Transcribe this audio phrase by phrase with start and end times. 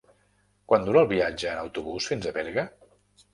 [0.71, 2.65] Quant dura el viatge en autobús fins a Berga?